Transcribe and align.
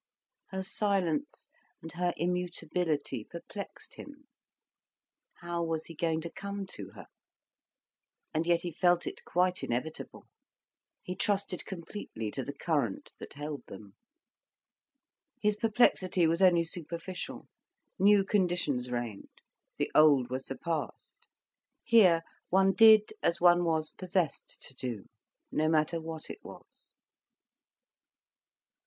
Her 0.47 0.63
silence 0.63 1.47
and 1.83 1.91
her 1.91 2.11
immutability 2.17 3.23
perplexed 3.23 3.93
him. 3.97 4.27
How 5.41 5.63
was 5.63 5.85
he 5.85 5.93
going 5.93 6.21
to 6.21 6.31
come 6.31 6.65
to 6.71 6.89
her? 6.95 7.05
And 8.33 8.47
yet 8.47 8.61
he 8.63 8.71
felt 8.71 9.05
it 9.05 9.23
quite 9.25 9.63
inevitable. 9.63 10.25
He 11.03 11.15
trusted 11.15 11.67
completely 11.67 12.31
to 12.31 12.41
the 12.41 12.55
current 12.57 13.11
that 13.19 13.33
held 13.35 13.63
them. 13.67 13.93
His 15.39 15.55
perplexity 15.55 16.25
was 16.25 16.41
only 16.41 16.63
superficial, 16.63 17.47
new 17.99 18.23
conditions 18.23 18.89
reigned, 18.89 19.29
the 19.77 19.91
old 19.93 20.31
were 20.31 20.39
surpassed; 20.39 21.27
here 21.83 22.23
one 22.49 22.73
did 22.73 23.13
as 23.21 23.39
one 23.39 23.63
was 23.65 23.91
possessed 23.91 24.59
to 24.63 24.73
do, 24.73 25.05
no 25.51 25.69
matter 25.69 26.01
what 26.01 26.31
it 26.31 26.39
was. 26.43 26.95